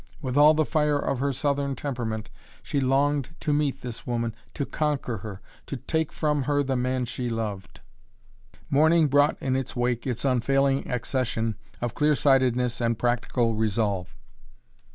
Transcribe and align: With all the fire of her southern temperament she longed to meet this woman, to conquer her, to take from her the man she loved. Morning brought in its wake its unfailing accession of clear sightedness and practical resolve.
With 0.19 0.35
all 0.35 0.55
the 0.55 0.65
fire 0.65 0.97
of 0.97 1.19
her 1.19 1.31
southern 1.31 1.75
temperament 1.75 2.31
she 2.63 2.79
longed 2.79 3.35
to 3.41 3.53
meet 3.53 3.81
this 3.83 4.07
woman, 4.07 4.33
to 4.55 4.65
conquer 4.65 5.17
her, 5.17 5.41
to 5.67 5.77
take 5.77 6.11
from 6.11 6.41
her 6.49 6.63
the 6.63 6.75
man 6.75 7.05
she 7.05 7.29
loved. 7.29 7.81
Morning 8.71 9.05
brought 9.05 9.37
in 9.39 9.55
its 9.55 9.75
wake 9.75 10.07
its 10.07 10.25
unfailing 10.25 10.89
accession 10.89 11.53
of 11.81 11.93
clear 11.93 12.15
sightedness 12.15 12.81
and 12.81 12.97
practical 12.97 13.53
resolve. 13.53 14.15